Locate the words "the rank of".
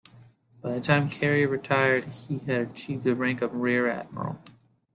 3.03-3.53